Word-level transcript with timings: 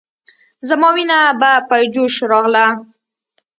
زما 0.69 0.89
وينه 0.95 1.19
به 1.39 1.51
په 1.67 1.75
جوش 1.93 2.15
راغله. 2.31 2.65